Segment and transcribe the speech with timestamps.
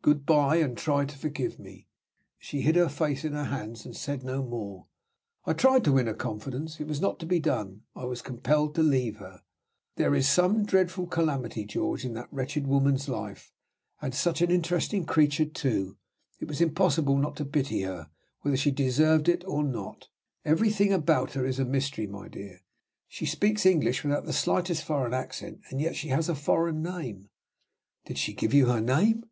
[0.00, 1.88] Good by; and try to forgive me!'
[2.38, 4.86] She hid her face in her hands, and said no more.
[5.44, 8.76] I tried to win her confidence; it was not to be done; I was compelled
[8.76, 9.42] to leave her.
[9.96, 13.50] There is some dreadful calamity, George, in that wretched woman's life.
[14.00, 15.96] And such an interesting creature, too!
[16.38, 18.08] It was impossible not to pity her,
[18.42, 20.06] whether she deserved it or not.
[20.44, 22.60] Everything about her is a mystery, my dear.
[23.08, 27.30] She speaks English without the slightest foreign accent, and yet she has a foreign name."
[28.04, 29.24] "Did she give you her name?"